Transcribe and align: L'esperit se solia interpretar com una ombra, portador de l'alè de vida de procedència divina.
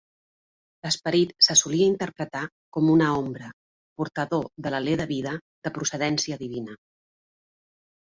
L'esperit 0.85 1.33
se 1.47 1.55
solia 1.59 1.89
interpretar 1.89 2.41
com 2.77 2.89
una 2.93 3.09
ombra, 3.17 3.49
portador 4.03 4.47
de 4.69 4.73
l'alè 4.77 4.95
de 5.03 5.07
vida 5.13 5.35
de 5.69 5.73
procedència 5.77 6.39
divina. 6.41 6.75